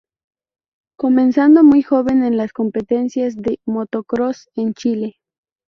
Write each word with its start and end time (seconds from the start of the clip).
Comenzando 0.97 1.63
muy 1.63 1.83
joven 1.83 2.23
en 2.23 2.35
las 2.35 2.53
competencias 2.53 3.35
de 3.35 3.59
Motocross 3.67 4.49
en 4.55 4.73
Chile. 4.73 5.17